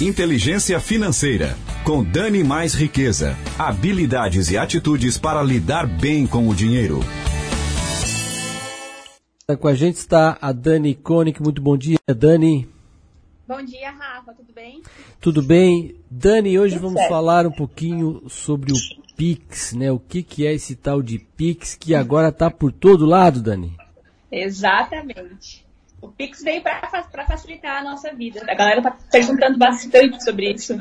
Inteligência 0.00 0.80
Financeira, 0.80 1.56
com 1.84 2.02
Dani 2.02 2.42
Mais 2.42 2.74
Riqueza. 2.74 3.36
Habilidades 3.58 4.50
e 4.50 4.56
atitudes 4.58 5.16
para 5.18 5.42
lidar 5.42 5.86
bem 5.86 6.26
com 6.26 6.48
o 6.48 6.54
dinheiro. 6.54 7.00
Com 9.60 9.68
a 9.68 9.74
gente 9.74 9.96
está 9.96 10.38
a 10.40 10.50
Dani 10.50 10.94
Koenig. 10.94 11.40
Muito 11.42 11.60
bom 11.60 11.76
dia, 11.76 11.98
Dani. 12.08 12.68
Bom 13.46 13.62
dia, 13.62 13.90
Rafa. 13.90 14.32
Tudo 14.32 14.52
bem? 14.52 14.82
Tudo 15.20 15.42
bem. 15.42 15.94
Dani, 16.10 16.58
hoje 16.58 16.74
Tudo 16.76 16.84
vamos 16.84 16.98
certo. 16.98 17.10
falar 17.10 17.46
um 17.46 17.52
pouquinho 17.52 18.22
sobre 18.28 18.72
o 18.72 18.76
Pix, 19.16 19.72
né? 19.74 19.92
O 19.92 19.98
que, 19.98 20.22
que 20.22 20.46
é 20.46 20.54
esse 20.54 20.74
tal 20.74 21.02
de 21.02 21.18
Pix 21.18 21.76
que 21.76 21.94
agora 21.94 22.28
está 22.28 22.50
por 22.50 22.72
todo 22.72 23.04
lado, 23.04 23.42
Dani? 23.42 23.76
Exatamente. 24.30 25.64
O 26.02 26.08
Pix 26.08 26.42
veio 26.42 26.60
para 26.60 26.80
facilitar 27.28 27.80
a 27.80 27.84
nossa 27.84 28.12
vida. 28.12 28.42
A 28.48 28.54
galera 28.54 28.78
está 28.78 28.90
perguntando 29.10 29.56
bastante 29.56 30.22
sobre 30.24 30.52
isso. 30.52 30.76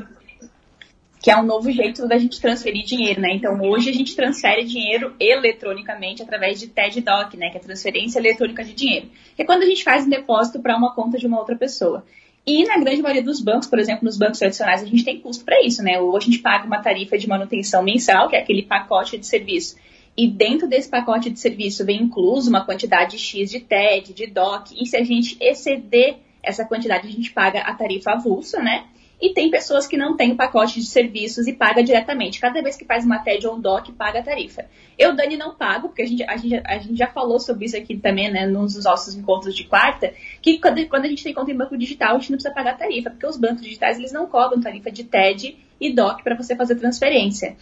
Que 1.21 1.29
é 1.29 1.37
um 1.37 1.45
novo 1.45 1.71
jeito 1.71 2.07
da 2.07 2.17
gente 2.17 2.41
transferir 2.41 2.83
dinheiro, 2.83 3.21
né? 3.21 3.29
Então 3.35 3.61
hoje 3.61 3.91
a 3.91 3.93
gente 3.93 4.15
transfere 4.15 4.63
dinheiro 4.63 5.15
eletronicamente 5.19 6.23
através 6.23 6.59
de 6.59 6.69
TED 6.69 7.01
Doc, 7.01 7.35
né? 7.35 7.51
Que 7.51 7.57
é 7.57 7.61
transferência 7.61 8.17
eletrônica 8.17 8.63
de 8.63 8.73
dinheiro. 8.73 9.11
Que 9.35 9.43
é 9.43 9.45
quando 9.45 9.61
a 9.61 9.67
gente 9.67 9.83
faz 9.83 10.07
um 10.07 10.09
depósito 10.09 10.59
para 10.59 10.75
uma 10.75 10.95
conta 10.95 11.19
de 11.19 11.27
uma 11.27 11.37
outra 11.37 11.55
pessoa. 11.55 12.03
E 12.43 12.63
na 12.63 12.79
grande 12.79 13.03
maioria 13.03 13.21
dos 13.21 13.39
bancos, 13.39 13.67
por 13.67 13.77
exemplo, 13.77 14.05
nos 14.05 14.17
bancos 14.17 14.39
tradicionais, 14.39 14.81
a 14.81 14.87
gente 14.87 15.05
tem 15.05 15.21
custo 15.21 15.45
para 15.45 15.63
isso, 15.63 15.83
né? 15.83 15.99
Ou 15.99 16.17
a 16.17 16.19
gente 16.19 16.39
paga 16.39 16.65
uma 16.65 16.81
tarifa 16.81 17.15
de 17.15 17.29
manutenção 17.29 17.83
mensal, 17.83 18.27
que 18.27 18.35
é 18.35 18.39
aquele 18.39 18.63
pacote 18.63 19.19
de 19.19 19.27
serviço 19.27 19.75
e 20.17 20.27
dentro 20.27 20.67
desse 20.67 20.89
pacote 20.89 21.29
de 21.29 21.39
serviço 21.39 21.85
vem 21.85 22.03
incluso 22.03 22.49
uma 22.49 22.65
quantidade 22.65 23.17
X 23.17 23.49
de 23.49 23.59
TED, 23.59 24.13
de 24.13 24.27
DOC, 24.27 24.73
e 24.79 24.85
se 24.85 24.97
a 24.97 25.03
gente 25.03 25.37
exceder 25.39 26.17
essa 26.43 26.65
quantidade, 26.65 27.07
a 27.07 27.11
gente 27.11 27.31
paga 27.31 27.61
a 27.61 27.73
tarifa 27.73 28.11
avulsa, 28.11 28.61
né? 28.61 28.85
E 29.21 29.35
tem 29.35 29.51
pessoas 29.51 29.85
que 29.85 29.95
não 29.95 30.17
têm 30.17 30.31
o 30.31 30.35
pacote 30.35 30.79
de 30.79 30.85
serviços 30.87 31.45
e 31.47 31.53
paga 31.53 31.83
diretamente. 31.83 32.41
Cada 32.41 32.59
vez 32.59 32.75
que 32.75 32.83
faz 32.83 33.05
uma 33.05 33.19
TED 33.19 33.45
ou 33.45 33.55
um 33.55 33.61
DOC, 33.61 33.91
paga 33.91 34.19
a 34.19 34.23
tarifa. 34.23 34.65
Eu, 34.97 35.15
Dani, 35.15 35.37
não 35.37 35.53
pago, 35.53 35.89
porque 35.89 36.01
a 36.01 36.07
gente, 36.07 36.23
a 36.23 36.35
gente, 36.37 36.55
a 36.65 36.79
gente 36.79 36.97
já 36.97 37.05
falou 37.05 37.39
sobre 37.39 37.65
isso 37.65 37.77
aqui 37.77 37.95
também, 37.95 38.31
né, 38.31 38.47
nos 38.47 38.83
nossos 38.83 39.13
encontros 39.13 39.55
de 39.55 39.65
quarta, 39.65 40.11
que 40.41 40.57
quando, 40.57 40.83
quando 40.87 41.05
a 41.05 41.07
gente 41.07 41.23
tem 41.23 41.35
conta 41.35 41.51
em 41.51 41.55
banco 41.55 41.77
digital, 41.77 42.15
a 42.15 42.19
gente 42.19 42.31
não 42.31 42.37
precisa 42.37 42.53
pagar 42.53 42.79
tarifa, 42.79 43.11
porque 43.11 43.27
os 43.27 43.37
bancos 43.37 43.61
digitais, 43.61 43.99
eles 43.99 44.11
não 44.11 44.25
cobram 44.25 44.59
tarifa 44.59 44.91
de 44.91 45.03
TED 45.03 45.55
e 45.79 45.93
DOC 45.93 46.23
para 46.23 46.35
você 46.35 46.55
fazer 46.55 46.75
transferência. 46.75 47.55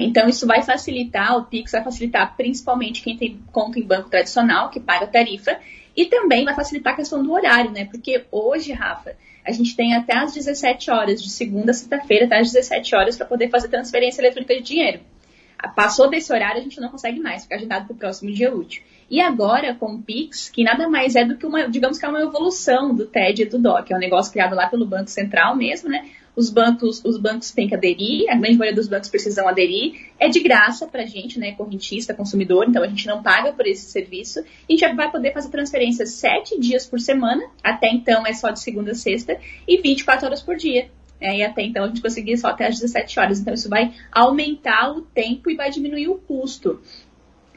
Então, 0.00 0.28
isso 0.28 0.46
vai 0.46 0.62
facilitar, 0.62 1.36
o 1.36 1.44
Pix 1.44 1.72
vai 1.72 1.82
facilitar 1.82 2.36
principalmente 2.36 3.02
quem 3.02 3.16
tem 3.16 3.40
conta 3.52 3.78
em 3.78 3.82
banco 3.82 4.08
tradicional, 4.08 4.70
que 4.70 4.80
paga 4.80 5.06
tarifa, 5.06 5.58
e 5.96 6.06
também 6.06 6.44
vai 6.44 6.54
facilitar 6.54 6.92
a 6.92 6.96
questão 6.96 7.22
do 7.22 7.32
horário, 7.32 7.72
né? 7.72 7.86
Porque 7.86 8.24
hoje, 8.30 8.72
Rafa, 8.72 9.16
a 9.44 9.50
gente 9.50 9.74
tem 9.74 9.94
até 9.94 10.16
às 10.16 10.32
17 10.34 10.90
horas, 10.90 11.22
de 11.22 11.30
segunda 11.30 11.72
a 11.72 11.74
sexta-feira, 11.74 12.26
até 12.26 12.38
às 12.38 12.52
17 12.52 12.94
horas, 12.94 13.16
para 13.16 13.26
poder 13.26 13.48
fazer 13.48 13.68
transferência 13.68 14.20
eletrônica 14.20 14.54
de 14.54 14.62
dinheiro. 14.62 15.00
Passou 15.74 16.08
desse 16.08 16.32
horário, 16.32 16.60
a 16.60 16.62
gente 16.62 16.80
não 16.80 16.88
consegue 16.88 17.18
mais, 17.18 17.42
fica 17.42 17.56
agendado 17.56 17.86
para 17.86 17.94
o 17.94 17.98
próximo 17.98 18.30
dia 18.32 18.54
útil. 18.54 18.82
E 19.10 19.20
agora, 19.20 19.74
com 19.74 19.94
o 19.94 20.02
Pix, 20.02 20.50
que 20.50 20.62
nada 20.62 20.88
mais 20.88 21.16
é 21.16 21.24
do 21.24 21.36
que 21.36 21.46
uma, 21.46 21.68
digamos 21.68 21.98
que 21.98 22.04
é 22.04 22.08
uma 22.08 22.20
evolução 22.20 22.94
do 22.94 23.06
TED 23.06 23.42
e 23.42 23.44
do 23.46 23.58
DOC, 23.58 23.90
é 23.90 23.96
um 23.96 24.00
negócio 24.00 24.30
criado 24.30 24.54
lá 24.54 24.66
pelo 24.68 24.84
Banco 24.84 25.08
Central 25.08 25.56
mesmo, 25.56 25.88
né? 25.88 26.06
Os 26.36 26.50
bancos, 26.50 27.02
os 27.04 27.18
bancos 27.18 27.50
têm 27.50 27.66
que 27.66 27.74
aderir, 27.74 28.30
a 28.30 28.36
grande 28.36 28.56
maioria 28.56 28.76
dos 28.76 28.86
bancos 28.86 29.08
precisam 29.08 29.48
aderir. 29.48 30.08
É 30.20 30.28
de 30.28 30.38
graça 30.38 30.86
para 30.86 31.02
a 31.02 31.06
gente, 31.06 31.36
né, 31.36 31.52
correntista, 31.52 32.14
consumidor, 32.14 32.66
então 32.68 32.80
a 32.80 32.86
gente 32.86 33.08
não 33.08 33.22
paga 33.22 33.52
por 33.52 33.66
esse 33.66 33.90
serviço. 33.90 34.38
A 34.40 34.44
gente 34.72 34.94
vai 34.94 35.10
poder 35.10 35.32
fazer 35.32 35.48
transferências 35.50 36.10
sete 36.10 36.60
dias 36.60 36.86
por 36.86 37.00
semana, 37.00 37.42
até 37.64 37.88
então 37.88 38.24
é 38.24 38.32
só 38.32 38.50
de 38.50 38.60
segunda 38.60 38.92
a 38.92 38.94
sexta, 38.94 39.36
e 39.66 39.80
24 39.82 40.26
horas 40.26 40.40
por 40.40 40.54
dia. 40.54 40.88
É, 41.20 41.38
e 41.38 41.42
até 41.42 41.62
então 41.62 41.84
a 41.84 41.88
gente 41.88 42.00
conseguia 42.00 42.36
só 42.36 42.48
até 42.48 42.66
as 42.66 42.78
17 42.78 43.18
horas. 43.18 43.40
Então 43.40 43.52
isso 43.52 43.68
vai 43.68 43.92
aumentar 44.12 44.92
o 44.92 45.00
tempo 45.02 45.50
e 45.50 45.56
vai 45.56 45.70
diminuir 45.70 46.08
o 46.08 46.18
custo. 46.18 46.80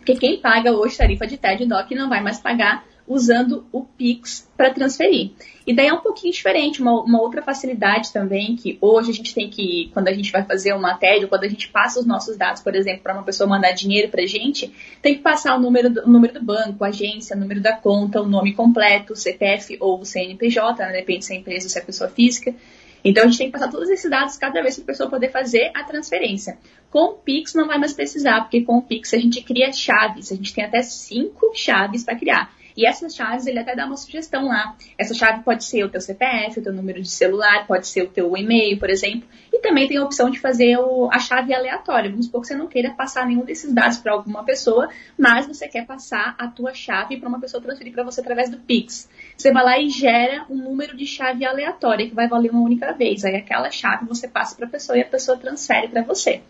Porque 0.02 0.16
quem 0.16 0.40
paga 0.40 0.72
hoje 0.72 0.98
tarifa 0.98 1.28
de 1.28 1.38
TED 1.38 1.64
e 1.64 1.68
DOC 1.68 1.92
não 1.92 2.10
vai 2.10 2.22
mais 2.22 2.40
pagar 2.40 2.84
usando 3.08 3.66
o 3.72 3.84
Pix 3.84 4.50
para 4.56 4.74
transferir. 4.74 5.32
E 5.66 5.76
daí 5.76 5.88
é 5.88 5.94
um 5.94 6.00
pouquinho 6.00 6.34
diferente, 6.34 6.82
uma, 6.82 7.04
uma, 7.04 7.22
outra 7.22 7.42
facilidade 7.42 8.12
também, 8.12 8.56
que 8.56 8.78
hoje 8.82 9.12
a 9.12 9.14
gente 9.14 9.36
tem 9.36 9.50
que, 9.50 9.92
quando 9.94 10.08
a 10.08 10.14
gente 10.14 10.32
vai 10.32 10.44
fazer 10.44 10.74
uma 10.74 10.96
TED, 10.96 11.26
ou 11.26 11.30
quando 11.30 11.44
a 11.44 11.48
gente 11.48 11.68
passa 11.68 12.00
os 12.00 12.06
nossos 12.06 12.38
dados, 12.38 12.62
por 12.62 12.74
exemplo, 12.74 13.04
para 13.04 13.14
uma 13.14 13.24
pessoa 13.24 13.48
mandar 13.48 13.74
dinheiro 13.74 14.10
para 14.10 14.24
a 14.24 14.26
gente, 14.26 14.74
tem 15.02 15.16
que 15.16 15.22
passar 15.22 15.56
o 15.56 15.60
número, 15.60 15.90
do, 15.90 16.02
o 16.02 16.10
número 16.10 16.34
do 16.34 16.44
banco, 16.44 16.84
agência, 16.84 17.36
número 17.36 17.62
da 17.62 17.74
conta, 17.74 18.22
o 18.22 18.28
nome 18.28 18.54
completo, 18.54 19.16
CPF 19.16 19.78
ou 19.80 20.00
o 20.00 20.06
CNPJ, 20.06 20.84
né, 20.86 20.94
depende 20.94 21.26
se 21.26 21.34
é 21.34 21.38
empresa 21.38 21.66
ou 21.66 21.70
se 21.70 21.78
é 21.78 21.82
pessoa 21.82 22.10
física. 22.10 22.56
Então 23.04 23.24
a 23.24 23.28
gente 23.28 23.38
tem 23.38 23.48
que 23.48 23.54
passar 23.54 23.70
todos 23.70 23.90
esses 23.90 24.10
dados 24.10 24.38
cada 24.38 24.62
vez 24.62 24.76
para 24.76 24.84
a 24.84 24.88
pessoa 24.88 25.10
poder 25.10 25.32
fazer 25.32 25.72
a 25.74 25.84
transferência. 25.84 26.58
Com 26.90 27.06
o 27.06 27.14
Pix 27.14 27.54
não 27.54 27.68
vai 27.68 27.78
mais 27.78 27.94
precisar, 27.94 28.42
porque 28.42 28.62
com 28.62 28.78
o 28.78 28.82
Pix 28.82 29.14
a 29.14 29.18
gente 29.18 29.42
cria 29.42 29.72
chaves, 29.72 30.32
a 30.32 30.36
gente 30.36 30.54
tem 30.54 30.64
até 30.64 30.82
cinco 30.82 31.52
chaves 31.56 32.04
para 32.04 32.18
criar. 32.18 32.54
E 32.76 32.86
essas 32.86 33.16
chaves, 33.16 33.46
ele 33.48 33.60
até 33.60 33.76
dá 33.76 33.86
uma 33.86 33.98
sugestão 33.98 34.48
lá. 34.48 34.76
Essa 34.98 35.14
chave 35.14 35.44
pode 35.44 35.64
ser 35.64 35.84
o 35.84 35.90
teu 35.90 36.02
CPF, 36.02 36.60
o 36.60 36.64
teu 36.64 36.74
número 36.74 37.02
de 37.02 37.10
celular, 37.10 37.66
pode 37.68 37.88
ser 37.88 38.04
o 38.04 38.08
teu 38.08 38.36
e-mail, 38.36 38.78
por 38.80 38.90
exemplo. 38.90 39.28
E 39.52 39.60
também 39.60 39.88
tem 39.88 39.98
a 39.98 40.04
opção 40.04 40.30
de 40.30 40.40
fazer 40.40 40.78
o, 40.78 41.10
a 41.12 41.20
chave 41.20 41.54
aleatória. 41.54 42.10
Vamos 42.10 42.26
supor 42.26 42.42
que 42.42 42.48
você 42.48 42.56
não 42.56 42.68
queira 42.68 42.92
passar 42.92 43.26
nenhum 43.26 43.44
desses 43.44 43.74
dados 43.74 43.98
para 43.98 44.14
alguma 44.14 44.44
pessoa, 44.44 44.90
mas 45.18 45.48
você 45.48 45.68
quer 45.68 45.86
passar 45.86 46.36
a 46.38 46.48
tua 46.48 46.74
chave 46.74 47.18
para 47.18 47.28
uma 47.28 47.40
pessoa 47.40 47.62
transferir 47.62 47.94
para 47.94 48.04
você 48.04 48.22
através 48.22 48.50
do 48.50 48.58
Pix. 48.58 49.10
Você 49.38 49.52
vai 49.52 49.64
lá 49.64 49.80
e 49.80 49.90
gera 49.90 50.46
um 50.50 50.56
número 50.56 50.96
de 50.96 51.06
chave 51.06 51.46
aleatória 51.46 52.08
que 52.08 52.16
vai 52.16 52.28
valer 52.28 52.52
uma 52.52 52.62
única 52.62 52.94
vez. 52.94 53.26
Aí 53.26 53.36
aquela 53.36 53.70
chave 53.70 54.06
você 54.06 54.28
passa 54.28 54.56
para 54.56 54.66
a 54.66 54.70
pessoa 54.70 54.98
e 54.98 55.02
a 55.02 55.06
pessoa 55.06 55.38
transfere 55.38 55.88
para 55.88 56.02
você. 56.02 56.42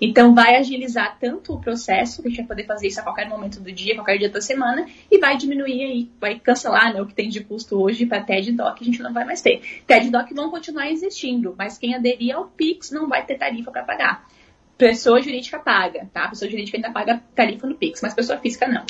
Então 0.00 0.34
vai 0.34 0.56
agilizar 0.56 1.16
tanto 1.18 1.54
o 1.54 1.60
processo, 1.60 2.22
que 2.22 2.28
a 2.28 2.30
gente 2.30 2.38
vai 2.38 2.46
poder 2.46 2.66
fazer 2.66 2.88
isso 2.88 3.00
a 3.00 3.02
qualquer 3.02 3.28
momento 3.28 3.60
do 3.60 3.70
dia, 3.70 3.94
qualquer 3.94 4.18
dia 4.18 4.28
da 4.28 4.40
semana, 4.40 4.86
e 5.10 5.18
vai 5.18 5.36
diminuir 5.36 5.69
aí, 5.72 6.10
vai 6.20 6.38
cancelar 6.38 6.92
né, 6.92 7.00
o 7.00 7.06
que 7.06 7.14
tem 7.14 7.28
de 7.28 7.42
custo 7.44 7.80
hoje 7.80 8.06
para 8.06 8.22
TED 8.22 8.50
e 8.50 8.52
DOC, 8.52 8.78
a 8.80 8.84
gente 8.84 9.02
não 9.02 9.12
vai 9.12 9.24
mais 9.24 9.40
ter. 9.40 9.60
TED 9.86 10.06
e 10.06 10.10
DOC 10.10 10.34
vão 10.34 10.50
continuar 10.50 10.90
existindo, 10.90 11.54
mas 11.56 11.78
quem 11.78 11.94
aderir 11.94 12.34
ao 12.34 12.46
Pix 12.46 12.90
não 12.90 13.08
vai 13.08 13.24
ter 13.24 13.36
tarifa 13.36 13.70
para 13.70 13.84
pagar. 13.84 14.28
Pessoa 14.76 15.20
jurídica 15.20 15.58
paga, 15.58 16.08
tá? 16.12 16.28
Pessoa 16.28 16.50
jurídica 16.50 16.78
ainda 16.78 16.90
paga 16.90 17.22
tarifa 17.34 17.66
no 17.66 17.74
Pix, 17.74 18.00
mas 18.02 18.14
pessoa 18.14 18.38
física 18.38 18.66
não. 18.66 18.84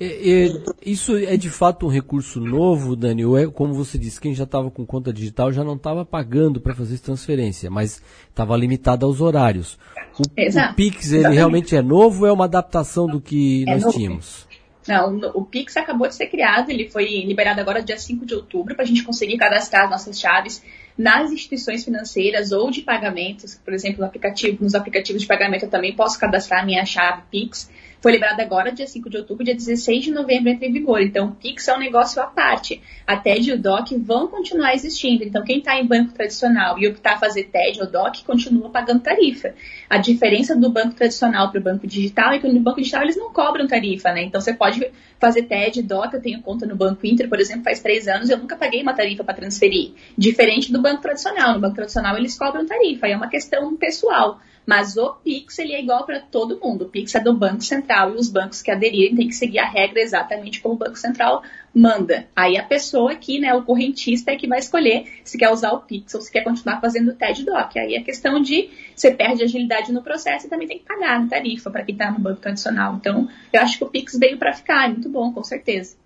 É, 0.00 0.46
é, 0.46 0.62
isso 0.84 1.16
é 1.16 1.36
de 1.36 1.48
fato 1.48 1.86
um 1.86 1.88
recurso 1.88 2.40
novo, 2.40 2.96
Dani? 2.96 3.24
Ou 3.24 3.38
é, 3.38 3.46
como 3.46 3.72
você 3.72 3.96
disse, 3.96 4.20
quem 4.20 4.34
já 4.34 4.44
estava 4.44 4.70
com 4.70 4.84
conta 4.84 5.12
digital 5.12 5.52
já 5.52 5.62
não 5.62 5.74
estava 5.74 6.04
pagando 6.04 6.60
para 6.60 6.74
fazer 6.74 6.98
transferência, 6.98 7.70
mas 7.70 8.02
estava 8.28 8.56
limitado 8.56 9.06
aos 9.06 9.20
horários. 9.20 9.78
O, 10.18 10.22
o 10.22 10.74
Pix, 10.74 11.12
ele 11.12 11.28
realmente 11.28 11.76
é 11.76 11.82
novo 11.82 12.22
ou 12.22 12.28
é 12.28 12.32
uma 12.32 12.46
adaptação 12.46 13.06
do 13.06 13.20
que 13.20 13.64
é 13.66 13.72
nós 13.72 13.82
novo. 13.84 13.96
tínhamos? 13.96 14.48
Não, 14.86 15.16
o 15.34 15.44
Pix 15.44 15.76
acabou 15.76 16.08
de 16.08 16.14
ser 16.14 16.26
criado, 16.26 16.70
ele 16.70 16.90
foi 16.90 17.22
liberado 17.24 17.60
agora 17.60 17.82
dia 17.82 17.96
5 17.96 18.26
de 18.26 18.34
outubro 18.34 18.74
para 18.74 18.84
a 18.84 18.86
gente 18.86 19.04
conseguir 19.04 19.36
cadastrar 19.36 19.84
as 19.84 19.90
nossas 19.90 20.18
chaves 20.18 20.62
nas 20.96 21.30
instituições 21.30 21.84
financeiras 21.84 22.52
ou 22.52 22.70
de 22.70 22.82
pagamentos, 22.82 23.60
por 23.64 23.72
exemplo, 23.72 24.00
no 24.00 24.06
aplicativo, 24.06 24.62
nos 24.62 24.74
aplicativos 24.74 25.22
de 25.22 25.28
pagamento 25.28 25.64
eu 25.64 25.70
também 25.70 25.94
posso 25.94 26.18
cadastrar 26.18 26.64
minha 26.64 26.84
chave 26.84 27.22
Pix 27.30 27.70
foi 28.02 28.10
liberado 28.10 28.42
agora, 28.42 28.72
dia 28.72 28.86
5 28.86 29.08
de 29.08 29.16
outubro, 29.18 29.44
dia 29.44 29.54
16 29.54 30.02
de 30.02 30.10
novembro 30.10 30.50
entra 30.50 30.66
em 30.66 30.72
vigor. 30.72 31.00
Então, 31.00 31.28
o 31.28 31.34
Pix 31.36 31.68
é 31.68 31.76
um 31.76 31.78
negócio 31.78 32.20
à 32.20 32.26
parte. 32.26 32.82
A 33.06 33.16
TED 33.16 33.50
e 33.50 33.52
o 33.52 33.58
DOC 33.58 33.96
vão 33.96 34.26
continuar 34.26 34.74
existindo. 34.74 35.22
Então, 35.22 35.44
quem 35.44 35.58
está 35.58 35.78
em 35.78 35.86
banco 35.86 36.12
tradicional 36.12 36.76
e 36.80 36.88
optar 36.88 37.14
a 37.14 37.18
fazer 37.18 37.44
TED 37.44 37.80
ou 37.80 37.88
DOC, 37.88 38.24
continua 38.24 38.70
pagando 38.70 39.02
tarifa. 39.02 39.54
A 39.88 39.98
diferença 39.98 40.56
do 40.56 40.68
banco 40.68 40.96
tradicional 40.96 41.52
para 41.52 41.60
o 41.60 41.62
banco 41.62 41.86
digital 41.86 42.32
é 42.32 42.40
que 42.40 42.48
no 42.48 42.58
banco 42.58 42.80
digital 42.80 43.02
eles 43.04 43.16
não 43.16 43.32
cobram 43.32 43.68
tarifa, 43.68 44.12
né? 44.12 44.24
Então, 44.24 44.40
você 44.40 44.52
pode 44.52 44.84
fazer 45.20 45.42
TED, 45.44 45.80
DOC, 45.82 46.14
eu 46.14 46.20
tenho 46.20 46.42
conta 46.42 46.66
no 46.66 46.74
Banco 46.74 47.06
Inter, 47.06 47.28
por 47.28 47.38
exemplo, 47.38 47.62
faz 47.62 47.78
três 47.78 48.08
anos, 48.08 48.28
eu 48.28 48.36
nunca 48.36 48.56
paguei 48.56 48.82
uma 48.82 48.94
tarifa 48.94 49.22
para 49.22 49.34
transferir. 49.34 49.92
Diferente 50.18 50.72
do 50.72 50.81
banco 50.82 51.02
tradicional. 51.02 51.54
No 51.54 51.60
banco 51.60 51.76
tradicional, 51.76 52.16
eles 52.16 52.36
cobram 52.36 52.66
tarifa. 52.66 53.06
É 53.06 53.16
uma 53.16 53.28
questão 53.28 53.76
pessoal. 53.76 54.40
Mas 54.64 54.96
o 54.96 55.14
Pix 55.14 55.58
ele 55.58 55.72
é 55.72 55.82
igual 55.82 56.06
para 56.06 56.20
todo 56.20 56.58
mundo. 56.60 56.84
O 56.84 56.88
Pix 56.88 57.14
é 57.14 57.20
do 57.20 57.34
Banco 57.34 57.62
Central 57.62 58.12
e 58.12 58.16
os 58.16 58.28
bancos 58.28 58.62
que 58.62 58.70
aderirem 58.70 59.16
têm 59.16 59.26
que 59.26 59.34
seguir 59.34 59.58
a 59.58 59.68
regra 59.68 60.00
exatamente 60.00 60.60
como 60.60 60.76
o 60.76 60.78
Banco 60.78 60.96
Central 60.96 61.42
manda. 61.74 62.26
Aí 62.34 62.56
a 62.56 62.62
pessoa 62.62 63.12
aqui, 63.12 63.40
né, 63.40 63.52
o 63.54 63.64
correntista 63.64 64.30
é 64.30 64.36
que 64.36 64.46
vai 64.46 64.60
escolher 64.60 65.20
se 65.24 65.36
quer 65.36 65.50
usar 65.50 65.72
o 65.72 65.80
Pix 65.80 66.14
ou 66.14 66.20
se 66.20 66.30
quer 66.30 66.44
continuar 66.44 66.80
fazendo 66.80 67.10
o 67.10 67.14
TED 67.14 67.44
Doc. 67.44 67.76
Aí 67.76 67.94
é 67.94 68.02
questão 68.02 68.40
de 68.40 68.70
você 68.94 69.10
perde 69.10 69.42
agilidade 69.42 69.92
no 69.92 70.02
processo 70.02 70.46
e 70.46 70.50
também 70.50 70.68
tem 70.68 70.78
que 70.78 70.84
pagar 70.84 71.20
a 71.20 71.26
tarifa 71.26 71.70
para 71.70 71.82
quem 71.82 71.94
está 71.94 72.10
no 72.12 72.20
banco 72.20 72.40
tradicional. 72.40 72.94
Então, 72.94 73.28
eu 73.52 73.60
acho 73.60 73.78
que 73.78 73.84
o 73.84 73.88
Pix 73.88 74.16
veio 74.16 74.38
para 74.38 74.52
ficar, 74.52 74.84
é 74.84 74.88
muito 74.88 75.08
bom, 75.08 75.32
com 75.32 75.42
certeza. 75.42 75.96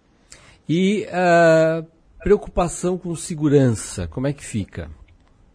E 0.69 1.07
uh, 1.07 1.87
preocupação 2.27 2.99
com 2.99 3.15
segurança, 3.15 4.09
como 4.09 4.27
é 4.27 4.33
que 4.33 4.45
fica? 4.45 4.91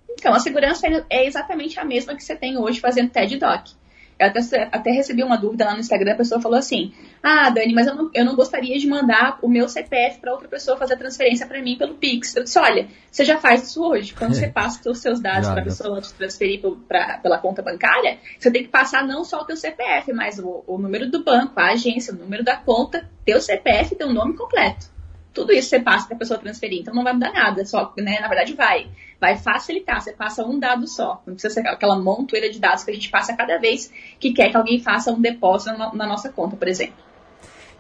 Então, 0.10 0.34
a 0.34 0.40
segurança 0.40 0.88
é 1.10 1.26
exatamente 1.26 1.78
a 1.78 1.84
mesma 1.84 2.16
que 2.16 2.24
você 2.24 2.34
tem 2.34 2.58
hoje 2.58 2.80
fazendo 2.80 3.10
TED 3.10 3.38
Doc. 3.38 3.72
Eu 4.18 4.28
até, 4.28 4.70
até 4.72 4.92
recebi 4.92 5.22
uma 5.22 5.36
dúvida 5.36 5.66
lá 5.66 5.74
no 5.74 5.82
Instagram, 5.82 6.14
a 6.14 6.16
pessoa 6.16 6.40
falou 6.40 6.58
assim: 6.58 6.94
Ah, 7.22 7.50
Dani, 7.50 7.74
mas 7.74 7.88
eu 7.88 7.96
não, 7.96 8.10
eu 8.14 8.24
não 8.24 8.38
gostaria 8.38 8.80
de 8.80 8.88
mandar 8.88 9.38
o 9.42 9.50
meu 9.50 9.68
CPF 9.68 10.22
para 10.22 10.32
outra 10.32 10.48
pessoa 10.48 10.78
fazer 10.78 10.94
a 10.94 10.98
transferência 10.98 11.46
para 11.46 11.62
mim 11.62 11.78
pelo 11.78 11.96
Pix. 11.96 12.34
Eu 12.38 12.46
disse: 12.46 12.58
Olha, 12.58 12.88
você 13.12 13.26
já 13.26 13.38
faz 13.38 13.64
isso 13.64 13.84
hoje. 13.84 14.14
Quando 14.14 14.34
você 14.34 14.48
passa 14.48 14.90
os 14.90 15.00
seus 15.00 15.20
dados 15.20 15.50
para 15.50 15.60
a 15.60 15.66
pessoa 15.66 16.00
te 16.00 16.14
transferir 16.14 16.62
pra, 16.88 17.18
pela 17.18 17.38
conta 17.38 17.62
bancária, 17.62 18.18
você 18.40 18.50
tem 18.50 18.64
que 18.64 18.70
passar 18.70 19.06
não 19.06 19.26
só 19.26 19.42
o 19.42 19.46
teu 19.46 19.58
CPF, 19.58 20.14
mas 20.14 20.40
o, 20.40 20.64
o 20.66 20.78
número 20.78 21.12
do 21.12 21.22
banco, 21.22 21.60
a 21.60 21.72
agência, 21.74 22.14
o 22.14 22.18
número 22.18 22.46
da 22.46 22.56
conta, 22.56 23.10
teu 23.26 23.42
CPF 23.42 23.94
e 23.94 23.98
teu 23.98 24.14
nome 24.14 24.38
completo. 24.38 25.01
Tudo 25.34 25.54
isso 25.54 25.70
você 25.70 25.80
passa 25.80 26.08
para 26.08 26.16
a 26.16 26.20
pessoa 26.20 26.40
transferir. 26.40 26.82
Então 26.82 26.94
não 26.94 27.04
vai 27.04 27.14
mudar 27.14 27.32
nada, 27.32 27.66
só, 27.66 27.94
né, 27.98 28.20
na 28.20 28.28
verdade 28.28 28.54
vai 28.54 28.90
vai 29.20 29.38
facilitar. 29.38 30.02
Você 30.02 30.12
passa 30.12 30.44
um 30.44 30.60
dado 30.60 30.88
só. 30.88 31.22
Não 31.28 31.36
precisa 31.36 31.54
ser 31.54 31.68
aquela 31.68 31.98
montoeira 31.98 32.50
de 32.50 32.60
dados 32.60 32.84
que 32.84 32.90
a 32.90 32.94
gente 32.94 33.10
passa 33.10 33.36
cada 33.36 33.60
vez 33.60 33.94
que 34.20 34.34
quer 34.34 34.50
que 34.50 34.58
alguém 34.58 34.80
faça 34.80 35.12
um 35.12 35.22
depósito 35.22 35.78
na, 35.78 35.94
na 35.94 36.08
nossa 36.08 36.30
conta, 36.30 36.56
por 36.56 36.68
exemplo. 36.68 36.96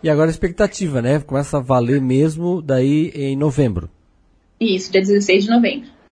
E 0.04 0.10
agora 0.10 0.30
a 0.30 0.32
expectativa, 0.32 1.02
né? 1.02 1.20
Começa 1.20 1.58
a 1.58 1.62
valer 1.62 2.00
mesmo 2.00 2.62
daí 2.62 3.12
em 3.16 3.36
novembro. 3.36 3.90
Isso, 4.60 4.92
dia 4.92 5.02
16 5.02 5.46
de 5.46 5.50
novembro. 5.50 5.90